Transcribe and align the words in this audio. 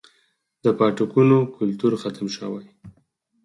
د 0.63 0.65
پاټکونو 0.79 1.37
کلتور 1.55 1.93
ختم 2.01 2.27
شوی 2.35 2.65